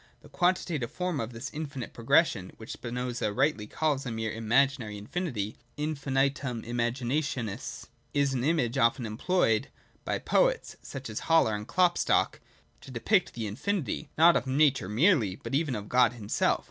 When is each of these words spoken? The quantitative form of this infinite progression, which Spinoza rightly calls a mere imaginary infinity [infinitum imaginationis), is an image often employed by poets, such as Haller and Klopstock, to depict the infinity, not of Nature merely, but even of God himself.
The 0.21 0.29
quantitative 0.29 0.89
form 0.91 1.19
of 1.19 1.31
this 1.31 1.51
infinite 1.53 1.93
progression, 1.93 2.53
which 2.57 2.71
Spinoza 2.71 3.31
rightly 3.31 3.67
calls 3.67 4.03
a 4.03 4.09
mere 4.11 4.31
imaginary 4.31 4.97
infinity 4.97 5.57
[infinitum 5.77 6.63
imaginationis), 6.63 7.85
is 8.11 8.33
an 8.33 8.43
image 8.43 8.79
often 8.79 9.05
employed 9.05 9.67
by 10.03 10.17
poets, 10.17 10.75
such 10.81 11.07
as 11.07 11.19
Haller 11.29 11.53
and 11.53 11.67
Klopstock, 11.67 12.39
to 12.81 12.89
depict 12.89 13.35
the 13.35 13.45
infinity, 13.45 14.09
not 14.17 14.35
of 14.35 14.47
Nature 14.47 14.89
merely, 14.89 15.35
but 15.35 15.53
even 15.53 15.75
of 15.75 15.87
God 15.87 16.13
himself. 16.13 16.59